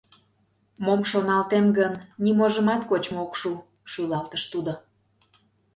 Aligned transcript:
—Мом 0.85 1.01
шоналтем 1.09 1.65
гын, 1.77 1.93
ниможымат 2.23 2.81
кочмо 2.89 3.19
ок 3.25 3.33
шу,— 3.39 3.51
шӱлалтыш 3.91 4.43
тудо. 4.53 4.73